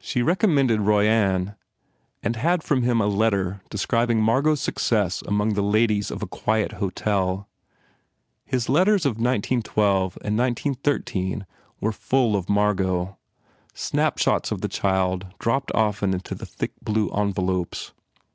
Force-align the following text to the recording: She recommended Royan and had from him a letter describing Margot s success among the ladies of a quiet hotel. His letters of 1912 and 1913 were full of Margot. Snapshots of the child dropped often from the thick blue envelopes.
She 0.00 0.22
recommended 0.22 0.80
Royan 0.80 1.56
and 2.22 2.36
had 2.36 2.62
from 2.62 2.84
him 2.84 3.02
a 3.02 3.06
letter 3.06 3.60
describing 3.68 4.18
Margot 4.22 4.52
s 4.52 4.62
success 4.62 5.20
among 5.20 5.52
the 5.52 5.60
ladies 5.60 6.10
of 6.10 6.22
a 6.22 6.26
quiet 6.26 6.72
hotel. 6.80 7.50
His 8.46 8.70
letters 8.70 9.04
of 9.04 9.16
1912 9.18 10.16
and 10.24 10.38
1913 10.38 11.44
were 11.82 11.92
full 11.92 12.34
of 12.34 12.48
Margot. 12.48 13.18
Snapshots 13.74 14.52
of 14.52 14.62
the 14.62 14.68
child 14.68 15.26
dropped 15.38 15.70
often 15.74 16.18
from 16.18 16.36
the 16.38 16.46
thick 16.46 16.72
blue 16.82 17.10
envelopes. 17.10 17.92